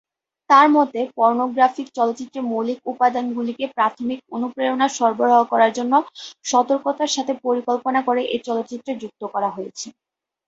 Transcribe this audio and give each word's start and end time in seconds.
তার 0.49 0.67
মতে 0.71 0.99
পর্নোগ্রাফিক 1.17 1.87
চলচ্চিত্রের 1.95 2.47
মৌলিক 2.51 2.79
উপাদানগুলিকে 2.91 3.65
প্রাথমিক 3.75 4.19
অনুপ্রেরণা 4.35 4.87
সরবরাহ 4.97 5.41
করার 5.51 5.71
জন্য 5.77 5.93
সতর্কতার 6.45 7.13
সাথে 7.15 7.33
পরিকল্পনা 7.45 7.99
করে 8.07 8.21
এ 8.27 8.47
চলচ্চিত্রে 8.47 8.91
যুক্ত 9.01 9.21
করা 9.33 9.49
হয়েছে। 9.49 9.87